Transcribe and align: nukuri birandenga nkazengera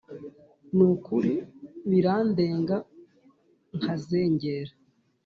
nukuri 0.75 1.33
birandenga 1.89 2.75
nkazengera 3.77 4.73